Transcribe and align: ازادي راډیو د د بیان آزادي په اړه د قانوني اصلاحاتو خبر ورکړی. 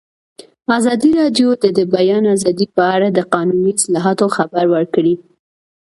ازادي 0.77 1.11
راډیو 1.21 1.49
د 1.63 1.65
د 1.77 1.79
بیان 1.93 2.23
آزادي 2.35 2.65
په 2.75 2.83
اړه 2.95 3.07
د 3.11 3.19
قانوني 3.33 3.71
اصلاحاتو 3.79 4.25
خبر 4.35 4.65
ورکړی. 4.75 5.15